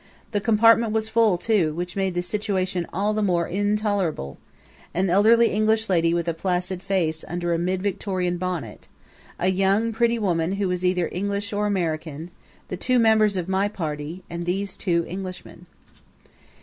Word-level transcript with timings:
The 0.31 0.41
compartment 0.41 0.93
was 0.93 1.09
full, 1.09 1.37
too, 1.37 1.75
which 1.75 1.95
made 1.95 2.15
the 2.15 2.23
situation 2.23 2.87
all 2.91 3.13
the 3.13 3.21
more 3.21 3.47
intolerable: 3.47 4.39
an 4.95 5.11
elderly 5.11 5.51
English 5.51 5.89
lady 5.89 6.11
with 6.11 6.27
a 6.27 6.33
placid 6.33 6.81
face 6.81 7.23
under 7.27 7.53
a 7.53 7.59
mid 7.59 7.83
Victorian 7.83 8.39
bonnet; 8.39 8.87
a 9.37 9.49
young, 9.49 9.91
pretty 9.93 10.17
woman 10.17 10.53
who 10.53 10.67
was 10.67 10.83
either 10.83 11.07
English 11.11 11.53
or 11.53 11.67
American; 11.67 12.31
the 12.69 12.77
two 12.77 12.97
members 12.97 13.37
of 13.37 13.47
my 13.47 13.67
party, 13.67 14.23
and 14.27 14.47
these 14.47 14.75
two 14.75 15.05
Englishmen. 15.07 15.67